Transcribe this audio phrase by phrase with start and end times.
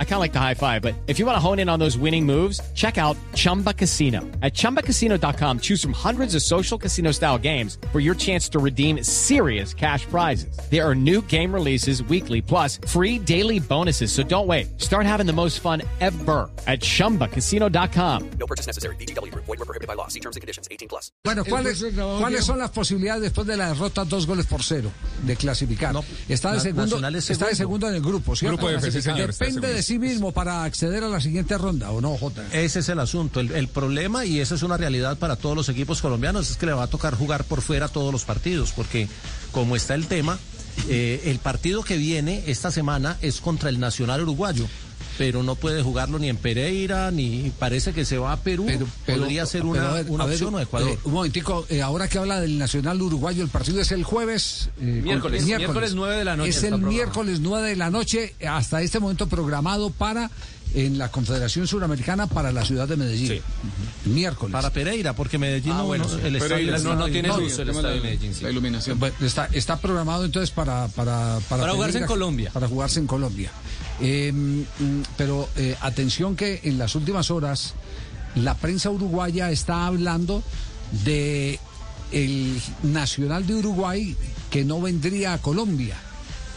[0.00, 1.78] I kind of like the high five, but if you want to hone in on
[1.78, 4.22] those winning moves, check out Chumba Casino.
[4.42, 9.04] At ChumbaCasino.com, choose from hundreds of social casino style games for your chance to redeem
[9.04, 10.58] serious cash prizes.
[10.68, 14.10] There are new game releases weekly, plus free daily bonuses.
[14.10, 14.80] So don't wait.
[14.80, 18.30] Start having the most fun ever at ChumbaCasino.com.
[18.40, 18.96] No purchase necessary.
[18.96, 19.32] BGW.
[19.34, 20.08] Void were prohibited by law.
[20.08, 20.66] See terms and conditions.
[20.70, 21.12] 18 plus.
[21.24, 21.84] Bueno, ¿cuáles,
[22.18, 24.90] ¿cuáles son las posibilidades después de la derrota dos goles por cero
[25.22, 25.92] de clasificar?
[25.92, 27.56] No, está de Na- segundo, está de segundo.
[27.56, 28.56] segundo en el grupo, ¿cierto?
[28.56, 32.00] Grupo F, sí, señor, Depende de sí mismo para acceder a la siguiente ronda, ¿o
[32.00, 32.44] no, Jota?
[32.52, 33.40] Ese es el asunto.
[33.40, 36.66] El, el problema, y esa es una realidad para todos los equipos colombianos, es que
[36.66, 39.08] le va a tocar jugar por fuera todos los partidos, porque
[39.50, 40.38] como está el tema,
[40.88, 44.66] eh, el partido que viene esta semana es contra el Nacional Uruguayo.
[45.18, 48.66] Pero no puede jugarlo ni en Pereira, ni parece que se va a Perú.
[49.04, 50.90] Podría ser pero, una, a ver, una a ver, opción o Ecuador.
[50.90, 54.70] eh, un momentico, eh, ahora que habla del Nacional Uruguayo, el partido es el jueves.
[54.80, 58.34] eh, Miércoles, con- miércoles nueve de la noche Es el miércoles 9 de la noche,
[58.48, 60.30] hasta este momento programado para
[60.74, 63.28] en la Confederación Suramericana para la ciudad de Medellín.
[63.28, 63.40] Sí.
[64.04, 64.52] Miércoles.
[64.52, 66.16] Para Pereira, porque Medellín Ah, no, bueno, sí.
[66.22, 67.12] el Pero estadio no- está no bien.
[67.12, 68.44] tiene No, luz el estadio de Medellín, sí.
[68.44, 69.00] La iluminación.
[69.20, 72.50] Está, está programado entonces para para para, Para jugarse Pereira, en Colombia.
[72.52, 73.50] para jugarse en Colombia
[74.00, 77.74] Eh, mm, pero eh, atención que en las últimas horas
[78.36, 80.42] la prensa uruguaya está hablando
[81.04, 81.58] de
[82.12, 84.16] el nacional de Uruguay
[84.50, 85.96] que no vendría a Colombia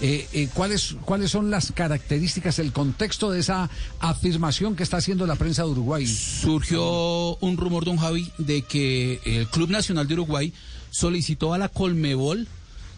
[0.04, 5.36] Eh, ¿cuáles, ¿Cuáles son las características, el contexto de esa afirmación que está haciendo la
[5.36, 6.08] prensa de Uruguay?
[6.08, 10.54] Surgió un rumor, don Javi, de que el Club Nacional de Uruguay
[10.90, 12.48] solicitó a la Colmebol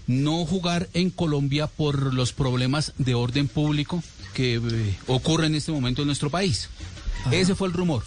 [0.07, 5.71] no jugar en Colombia por los problemas de orden público que eh, ocurren en este
[5.71, 6.69] momento en nuestro país.
[7.31, 8.03] Ese fue el rumor.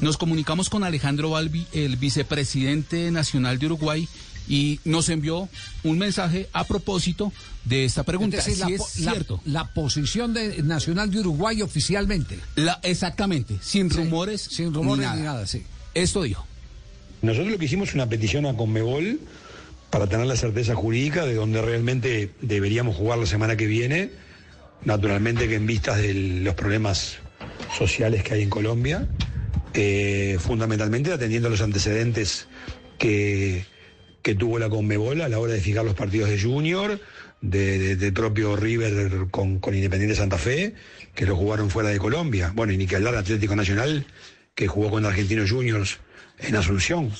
[0.00, 4.08] Nos comunicamos con Alejandro Balbi, el vicepresidente nacional de Uruguay,
[4.48, 5.48] y nos envió
[5.82, 7.32] un mensaje a propósito
[7.64, 8.38] de esta pregunta.
[8.38, 9.40] Es decir, si la, es la- cierto.
[9.44, 12.38] la posición de Nacional de Uruguay oficialmente.
[12.54, 14.40] La- exactamente, sin Sí, rumores.
[14.42, 15.62] Sin rumores ni nada, sí.
[15.94, 16.46] Esto dijo.
[17.22, 19.20] Nosotros lo que hicimos es una petición a Conmebol
[19.90, 24.10] para tener la certeza jurídica de donde realmente deberíamos jugar la semana que viene.
[24.84, 27.18] Naturalmente que en vistas de los problemas
[27.76, 29.08] sociales que hay en Colombia,
[29.74, 32.48] eh, fundamentalmente atendiendo a los antecedentes
[32.98, 33.64] que,
[34.22, 37.00] que tuvo la Conmebol a la hora de fijar los partidos de Junior,
[37.40, 40.74] de, propio River con, Independiente Santa Fe,
[41.14, 42.52] que lo jugaron fuera de Colombia.
[42.54, 44.06] Bueno, y ni que hablar Atlético Nacional,
[44.54, 45.98] que jugó con Argentinos Juniors
[46.38, 47.12] en Asunción.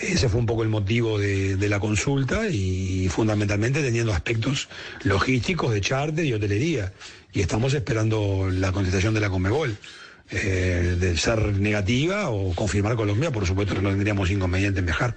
[0.00, 4.68] Ese fue un poco el motivo de, de la consulta y fundamentalmente teniendo aspectos
[5.04, 6.92] logísticos de charter y hotelería.
[7.32, 9.76] Y estamos esperando la contestación de la Conmebol.
[10.30, 15.16] Eh, de ser negativa o confirmar Colombia, por supuesto que no tendríamos inconveniente en viajar.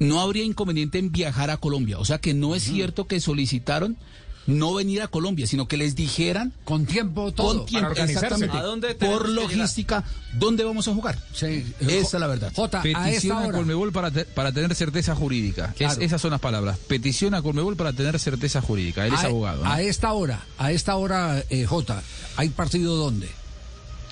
[0.00, 2.00] no habría inconveniente en viajar a Colombia.
[2.00, 3.96] O sea que no es cierto que solicitaron
[4.46, 7.58] no venir a Colombia, sino que les dijeran Con tiempo todo.
[7.58, 10.04] con tiempo, exactamente, ¿A dónde por logística,
[10.34, 11.18] dónde vamos a jugar.
[11.32, 11.64] Sí.
[11.80, 12.52] Esa es la verdad.
[12.54, 13.56] Jota, a esta Petición a, hora.
[13.58, 15.66] Colmebol para, te- para tener certeza jurídica.
[15.66, 16.00] Es- Claro.
[16.00, 16.78] esas son las palabras.
[16.78, 19.06] Petición a Colmebol para tener certeza jurídica.
[19.06, 19.64] Él es a, abogado.
[19.64, 19.70] ¿no?
[19.70, 22.02] a esta hora, a esta hora, eh, Jota,
[22.36, 23.28] ¿hay partido dónde?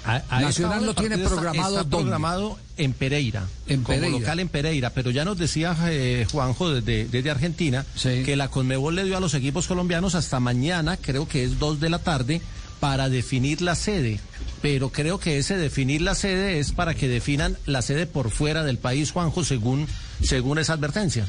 [0.05, 3.47] A- a esta Nacional lo tiene está- programado programado en Pereira.
[3.67, 4.19] En como Pereira.
[4.19, 4.91] local en Pereira.
[4.91, 8.23] Pero ya nos decía eh, Juanjo desde, desde Argentina Sí.
[8.25, 11.81] que la Conmebol le dio a los equipos colombianos hasta mañana, creo que es dos
[11.81, 12.41] de la tarde,
[12.81, 14.21] para definir la sede.
[14.63, 18.63] Pero creo que ese definir la sede es para que definan la sede por fuera
[18.65, 19.87] del país, Juanjo, según,
[20.23, 21.27] según esa advertencia.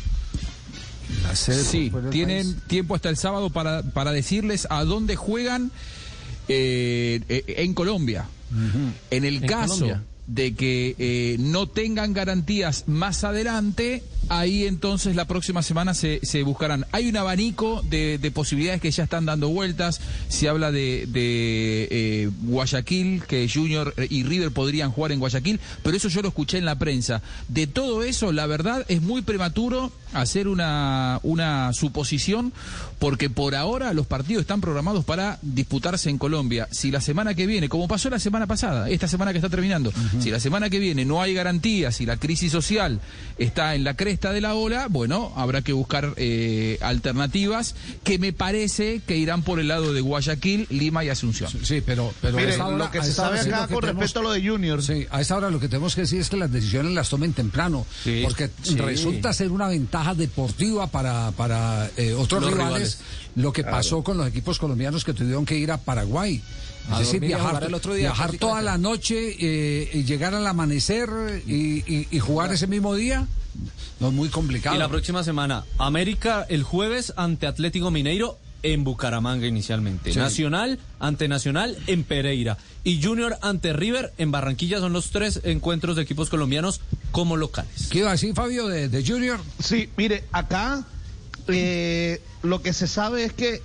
[1.34, 5.72] Sí, tienen tiempo hasta el sábado para, para decirles a dónde juegan
[6.48, 8.26] eh, eh, en Colombia.
[9.12, 10.04] En el En caso Colombia.
[10.28, 16.44] de que eh, no tengan garantías más adelante, ahí entonces la próxima semana se, se
[16.44, 16.86] buscarán.
[16.92, 20.00] Hay un abanico de, de posibilidades que ya están dando vueltas.
[20.30, 25.98] Se habla de, de eh, Guayaquil, que Junior y River podrían jugar en Guayaquil, pero
[25.98, 27.22] eso yo lo escuché en la prensa.
[27.50, 32.54] De todo eso, la verdad es muy prematuro hacer una, una suposición,
[33.00, 36.68] porque por ahora los partidos están programados para disputarse en Colombia.
[36.72, 39.92] Si la semana que viene, como pasó la semana pasada, esta semana que está terminando,
[40.20, 43.00] si la semana que viene no hay garantías, si la crisis social
[43.38, 48.34] está en la cresta de la ola, bueno, habrá que buscar eh, alternativas que me
[48.34, 51.50] parece que irán por el lado de Guayaquil, Lima y Asunción.
[51.64, 54.32] Sí, pero, pero hora- lo que se sabe hora acá con tenemos- respecto a lo
[54.32, 54.84] de Junior.
[54.84, 57.34] Sí, a esa hora lo que tenemos que decir es que las decisiones las tomen
[57.34, 58.76] temprano, Sí, porque sí.
[58.78, 63.00] resulta ser una ventaja ventaja deportiva para, para eh, otros rivales, rivales.
[63.36, 66.42] lo que pasó con los equipos colombianos que tuvieron que ir a Paraguay.
[66.88, 70.48] Es A decir, viajar, el otro día, viajar toda la noche eh, y llegar al
[70.48, 71.10] amanecer
[71.46, 73.28] y, y- y jugar ese mismo día,
[74.00, 74.76] no es muy complicado.
[74.76, 80.12] Y la próxima semana, América el jueves ante Atlético Mineiro en Bucaramanga inicialmente.
[80.14, 80.18] Sí.
[80.20, 82.58] Nacional ante Nacional en Pereira.
[82.84, 84.80] Y Junior ante River en Barranquilla.
[84.80, 87.88] Son los tres encuentros de equipos colombianos como locales.
[87.90, 89.40] ¿Qué iba a decir, Fabio, de, de Junior?
[89.64, 90.86] Sí, mire, acá
[91.48, 93.62] eh, lo que se sabe es que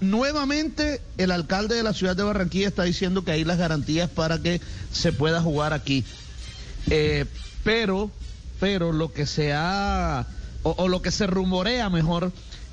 [0.00, 4.38] nuevamente el alcalde de la ciudad de Barranquilla está diciendo que hay las garantías para
[4.40, 4.60] que
[4.92, 6.04] se pueda jugar aquí.
[6.90, 7.26] Eh,
[7.64, 8.10] pero,
[8.60, 10.26] pero lo que se ha,
[10.62, 12.32] o, o lo que se rumorea mejor,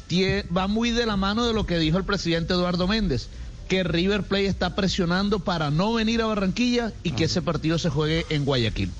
[0.09, 3.27] tie- va muy de la mano de lo que dijo el presidente Eduardo Méndez,
[3.67, 7.89] que River Plate está presionando para no venir a Barranquilla y que ese partido se
[7.89, 8.91] juegue en Guayaquil.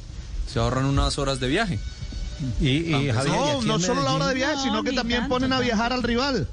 [0.52, 1.80] Se ahorran unas horas de viaje.
[2.60, 5.36] Y, y Javier, y No, no solo la hora de viaje, sino que también tanto,
[5.36, 5.66] ponen a tanto.
[5.66, 6.48] viajar al rival.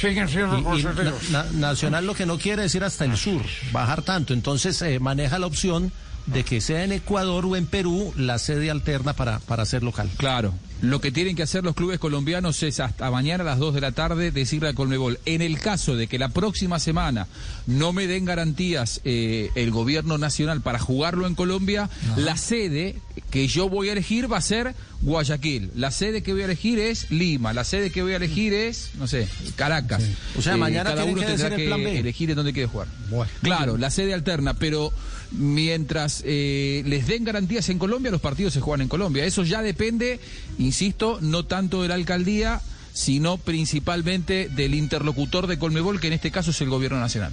[0.00, 3.42] Siguen siendo Y- y Na- Na- Nacional lo que no quiere decir hasta el sur,
[3.72, 4.32] bajar tanto.
[4.34, 5.92] Entonces eh, maneja la opción
[6.26, 10.08] de que sea en Ecuador o en Perú la sede alterna para, para ser local.
[10.16, 10.54] Claro.
[10.82, 13.80] Lo que tienen que hacer los clubes colombianos es hasta mañana a las 2 de
[13.80, 17.26] la tarde decirle a Colmebol, en el caso de que la próxima semana
[17.66, 22.96] no me den garantías eh, el gobierno nacional para jugarlo en Colombia, la sede
[23.30, 25.70] que yo voy a elegir va a ser Guayaquil.
[25.74, 27.52] La sede que voy a elegir es Lima.
[27.52, 30.02] La sede que voy a elegir es, no sé, Caracas.
[30.02, 31.98] Eh, O sea, mañana cada tienen uno que tendrá decir el que plan B.
[31.98, 32.88] elegir en dónde quiere jugar.
[33.10, 33.30] Bueno.
[33.42, 34.92] Claro, la sede alterna, pero
[35.36, 39.24] mientras eh, les den garantías en Colombia, los partidos se juegan en Colombia.
[39.24, 40.20] Eso ya depende,
[40.58, 42.60] insisto, no tanto de la alcaldía,
[42.92, 47.32] sino principalmente del interlocutor de Colmebol, que en este caso es el gobierno nacional.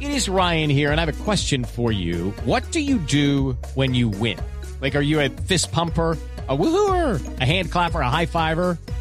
[0.00, 2.34] It is Ryan here, and I have a question for you.
[2.44, 4.38] What do you do when you win?
[4.80, 6.18] Like, are you a fist pumper?
[6.48, 8.76] A woohooer, a hand clapper, a high fiver.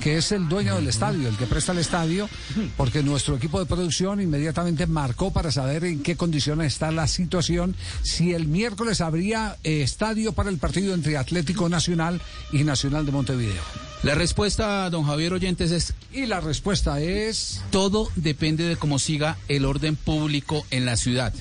[0.00, 2.28] que es el dueño del estadio, el que presta el estadio,
[2.76, 7.76] porque nuestro equipo de producción inmediatamente marcó para saber en qué condiciones está la situación,
[8.02, 12.20] si el miércoles habría eh, estadio para el partido entre Atlético Nacional
[12.52, 13.62] y Nacional de Montevideo.
[14.02, 17.60] La respuesta, don Javier Oyentes, es Y la respuesta es...
[17.70, 21.34] todo depende de cómo siga el orden público en la ciudad.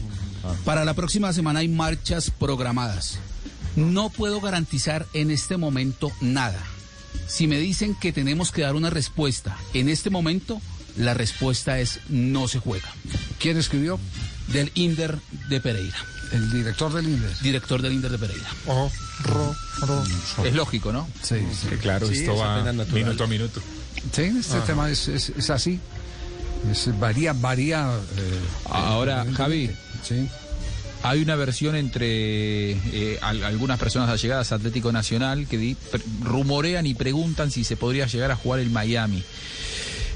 [0.65, 3.19] Para la próxima semana hay marchas programadas.
[3.75, 6.61] No puedo garantizar en este momento nada.
[7.27, 10.61] Si me dicen que tenemos que dar una respuesta en este momento,
[10.97, 12.89] la respuesta es no se juega.
[13.39, 13.99] ¿Quién escribió?
[14.47, 15.19] Del Inder
[15.49, 15.97] de Pereira,
[16.31, 17.37] El director del Inder.
[17.41, 18.49] director del Inder de Pereira.
[20.43, 21.07] Es lógico, ¿no?
[21.21, 21.67] Sí, sí.
[21.81, 22.63] Claro, Sí, esto es va
[22.93, 23.61] minuto a minuto.
[24.11, 25.79] Sí, este tema es, es- es así.
[26.71, 27.91] Es- varía, varía.
[28.17, 29.69] eh, Ahora, Javi,
[30.07, 30.27] Sí.
[31.01, 35.77] Hay una versión entre eh, al- algunas personas allegadas a Atlético Nacional que di-
[36.23, 39.23] rumorean y preguntan si se podría llegar a jugar el Miami,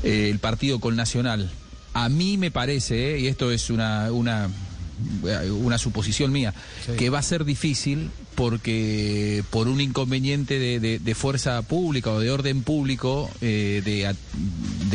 [0.04, 1.50] eh, el partido con Nacional.
[1.94, 4.50] A mí me parece, eh, y esto es una, una,
[5.26, 6.54] eh, una suposición mía,
[6.98, 12.20] que va a ser difícil porque por un inconveniente de, de- de fuerza pública o
[12.20, 14.14] de orden público eh, de,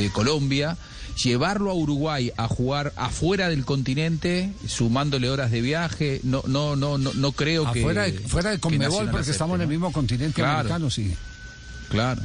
[0.03, 0.77] de Colombia,
[1.23, 6.99] llevarlo a Uruguay a jugar afuera del continente, sumándole horas de viaje, no, no, no,
[6.99, 7.81] no, no creo que.
[7.81, 10.59] Afuera de, fuera de que Conmebol, porque acepte, estamos en el mismo continente Claro.
[10.61, 11.13] americano, sí.
[11.91, 12.23] Claro.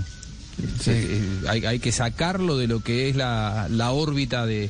[0.81, 0.91] Sí.
[0.91, 4.69] Eh, hay, hay que sacarlo de lo que es la, la órbita de,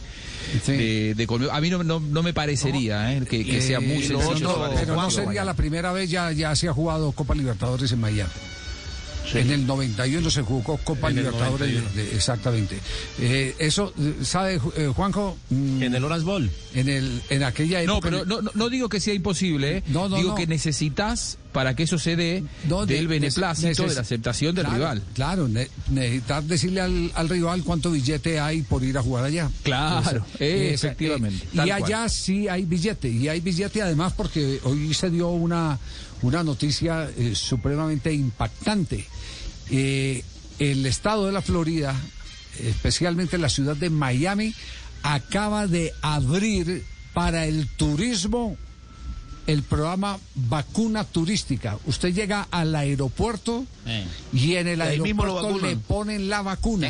[0.65, 0.71] Sí.
[0.74, 1.50] de, de.
[1.51, 4.39] A mí no, no, no me parecería eh, que, que sea muy Eh, sencillo.
[4.39, 7.33] no, no, llevarlo pero no sería la primera vez, ya, ya se ha jugado Copa
[7.36, 8.31] Libertadores en Miami.
[9.33, 11.89] En el 91 se jugó Copa Libertadores, 91.
[11.95, 12.79] de- exactamente.
[13.19, 15.37] Eh, eso, eh, ¿sabe, eh, Juanjo?
[15.49, 16.49] Mm, En el Orange Bowl.
[16.73, 17.93] en, el, en aquella época...
[17.95, 19.83] No, pero no, no- no digo que sea imposible, ¿eh?
[19.87, 20.35] No, no, digo no.
[20.35, 24.65] que necesitas para que eso se dé No, del beneplácito, neces- de la aceptación del
[24.65, 25.03] claro, rival.
[25.13, 29.49] Claro, ne- necesitar decirle al, al rival cuánto billete hay por ir a jugar allá.
[29.61, 34.93] Claro, Esa- efectivamente, eh, y allá sí hay billete, y hay billete además porque hoy
[34.95, 35.77] se dio una,
[36.23, 39.05] una noticia eh, supremamente impactante.
[39.70, 40.24] Eh,
[40.60, 41.96] el estado de la Florida,
[42.60, 44.53] especialmente la ciudad de Miami,
[45.01, 48.55] acaba de abrir para el turismo
[49.46, 51.77] el programa vacuna turística.
[51.86, 54.05] Usted llega al aeropuerto Eh.
[54.32, 56.88] y en el ahí mismo lo aeropuerto le ponen la vacuna.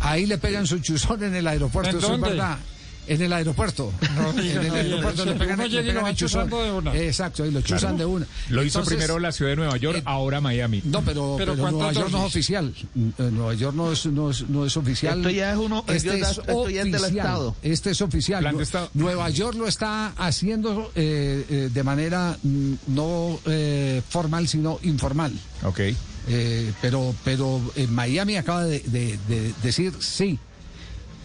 [0.00, 2.28] Ahí le pegan su chuzón en el aeropuerto, ¿En eso es dónde?
[2.30, 2.58] verdad.
[3.06, 3.92] En el aeropuerto.
[4.36, 6.48] en el no, aeropuerto le pegan, le el chuzón.
[6.50, 6.94] de una.
[6.96, 8.26] Exacto, y lo chuzan de una.
[8.48, 10.80] Lo hizo Entonces, primero la ciudad de Nueva York, eh, ahora Miami.
[10.84, 12.74] No, pero, Pero pero ¿cuántas Nueva York no es oficial.
[12.96, 15.18] Eh, Nueva York no es, no es, no es oficial.
[15.18, 17.16] Esto ya es uno- Este esto es ya- esto ya es del oficial.
[17.26, 17.56] Estado.
[17.62, 18.40] Este es oficial.
[18.40, 18.90] Plan de Nu- Estado.
[18.94, 25.32] Nueva York lo está haciendo eh, eh, de manera mm, no eh, formal, sino informal.
[25.62, 25.80] Ok.
[26.26, 30.38] Eh, pero, pero Miami acaba de, de- de decir sí.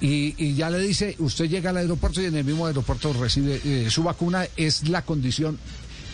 [0.01, 3.59] Y, y ya le dice, usted llega al aeropuerto y en el mismo aeropuerto recibe
[3.65, 5.59] eh, su vacuna, es la condición,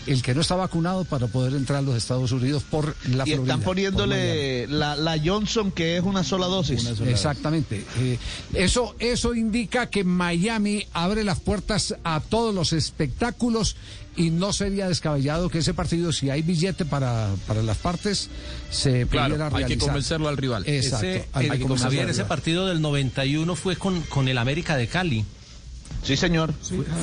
[0.06, 3.32] el que no está vacunado para poder entrar a los Estados Unidos por la Y
[3.32, 3.42] Florida.
[3.42, 6.86] están poniéndole la, la Johnson, que es una sola dosis.
[7.06, 7.84] Exactamente.
[7.98, 8.18] Eh,
[8.54, 13.76] eso, eso indica que Miami abre las puertas a todos los espectáculos
[14.16, 18.30] y no sería descabellado que ese partido, si hay billete para, para las partes,
[18.70, 19.88] se Claro, pudiera hay que realizar.
[19.88, 20.64] convencerlo al rival.
[20.66, 21.06] Exacto.
[21.06, 24.38] Ese, hay el- que convencerlo Javier, al ese partido del 91 fue con, con el
[24.38, 25.24] América de Cali.
[26.06, 26.52] Sí, señor.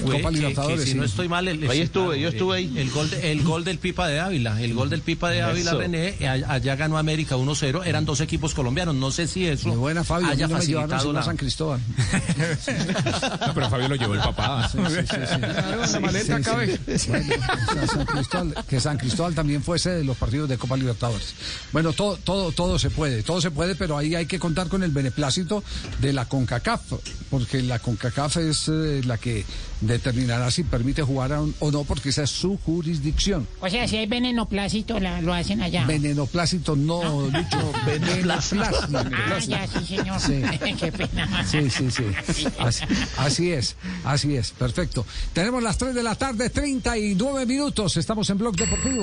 [0.04, 0.98] Fue Copa Libertadores, que si sí.
[0.98, 2.78] no estoy mal, el- Ahí estuve, yo estuve el- ahí.
[2.80, 5.72] El gol, de- el gol del Pipa de Ávila, el gol del Pipa de Ávila,
[5.72, 5.80] Eso.
[5.80, 6.16] René,
[6.48, 10.28] allá ganó América 1-0, eran dos equipos colombianos, no sé si eso Muy buena, Fabio.
[10.30, 11.24] Haya no facilitado la...
[11.24, 11.80] San Cristóbal.
[13.48, 14.70] No, pero Fabio lo llevó el papá.
[14.70, 15.42] Sí, sí, sí, sí.
[15.92, 16.50] la maleta Sí, sí.
[16.50, 16.80] cabe.
[17.08, 20.78] Bueno, o sea, San Cristóbal, que San Cristóbal también fuese de los partidos de Copa
[20.78, 21.34] Libertadores.
[21.72, 24.84] Bueno, todo, todo, todo se puede, todo se puede, pero ahí hay que contar con
[24.84, 25.64] el beneplácito
[26.00, 26.82] de la CONCACAF,
[27.30, 29.44] porque la CONCACAF es eh, la que
[29.82, 33.48] determinará si permite jugar un- o no, porque esa es su jurisdicción.
[33.62, 35.86] O sea, si hay venenoplácito, la, lo hacen allá.
[35.86, 38.64] Venenoplácito no, Lucho, beneplácito.
[38.94, 40.20] ah, ya, sí, señor.
[40.20, 40.42] Sí.
[40.80, 41.46] Qué pena.
[41.46, 42.04] Sí, sí, sí.
[42.60, 42.84] Así,
[43.18, 45.06] así es, así es, perfecto.
[45.34, 47.98] Tenemos las 3 de la tarde, 39 minutos.
[47.98, 49.03] Estamos en Blog Deportivo.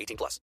[0.01, 0.39] 18 plus.